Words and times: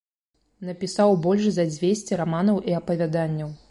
Напісаў 0.69 1.13
больш 1.27 1.45
за 1.59 1.69
дзвесце 1.73 2.21
раманаў 2.25 2.63
і 2.71 2.81
апавяданняў. 2.83 3.59